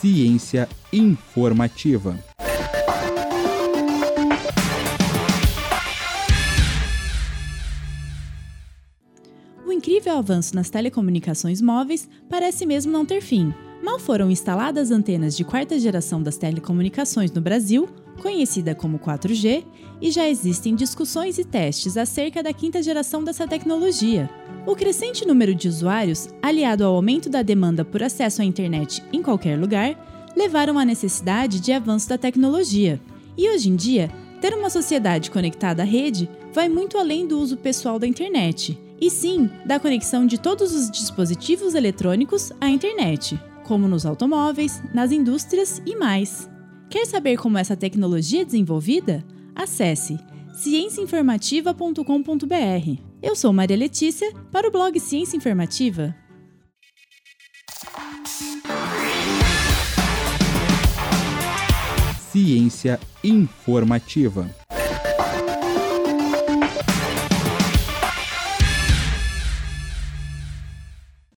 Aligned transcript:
Ciência 0.00 0.68
informativa. 0.92 2.18
O 9.66 9.72
incrível 9.72 10.16
avanço 10.16 10.56
nas 10.56 10.70
telecomunicações 10.70 11.60
móveis 11.60 12.08
parece 12.28 12.64
mesmo 12.64 12.90
não 12.90 13.04
ter 13.04 13.20
fim. 13.20 13.52
Mal 13.82 13.98
foram 13.98 14.30
instaladas 14.30 14.90
antenas 14.90 15.36
de 15.36 15.44
quarta 15.44 15.78
geração 15.78 16.22
das 16.22 16.36
telecomunicações 16.36 17.30
no 17.30 17.40
Brasil, 17.40 17.88
conhecida 18.20 18.74
como 18.74 18.98
4G, 18.98 19.64
e 20.00 20.10
já 20.10 20.28
existem 20.28 20.74
discussões 20.74 21.38
e 21.38 21.44
testes 21.44 21.96
acerca 21.96 22.42
da 22.42 22.52
quinta 22.52 22.82
geração 22.82 23.24
dessa 23.24 23.48
tecnologia. 23.48 24.30
O 24.66 24.76
crescente 24.76 25.26
número 25.26 25.54
de 25.54 25.66
usuários, 25.66 26.28
aliado 26.42 26.84
ao 26.84 26.94
aumento 26.94 27.28
da 27.28 27.42
demanda 27.42 27.84
por 27.84 28.02
acesso 28.02 28.42
à 28.42 28.44
internet 28.44 29.02
em 29.12 29.22
qualquer 29.22 29.58
lugar, 29.58 30.30
levaram 30.36 30.78
à 30.78 30.84
necessidade 30.84 31.60
de 31.60 31.72
avanço 31.72 32.08
da 32.08 32.16
tecnologia. 32.16 33.00
E 33.36 33.48
hoje 33.48 33.68
em 33.68 33.76
dia, 33.76 34.10
ter 34.40 34.54
uma 34.54 34.70
sociedade 34.70 35.30
conectada 35.30 35.82
à 35.82 35.84
rede 35.84 36.28
vai 36.52 36.68
muito 36.68 36.98
além 36.98 37.26
do 37.26 37.38
uso 37.38 37.56
pessoal 37.56 37.98
da 37.98 38.06
internet, 38.06 38.78
e 39.00 39.10
sim 39.10 39.50
da 39.64 39.80
conexão 39.80 40.26
de 40.26 40.38
todos 40.38 40.74
os 40.74 40.90
dispositivos 40.90 41.74
eletrônicos 41.74 42.52
à 42.60 42.68
internet, 42.68 43.40
como 43.64 43.88
nos 43.88 44.04
automóveis, 44.04 44.82
nas 44.92 45.12
indústrias 45.12 45.80
e 45.86 45.96
mais. 45.96 46.48
Quer 46.90 47.06
saber 47.06 47.36
como 47.36 47.56
essa 47.56 47.76
tecnologia 47.76 48.42
é 48.42 48.44
desenvolvida? 48.44 49.24
Acesse 49.54 50.18
cienciainformativa.com.br. 50.52 53.00
Eu 53.22 53.36
sou 53.36 53.52
Maria 53.52 53.76
Letícia 53.76 54.34
para 54.50 54.66
o 54.66 54.72
blog 54.72 54.98
Ciência 54.98 55.36
Informativa. 55.36 56.12
Ciência 62.32 62.98
informativa. 63.22 64.50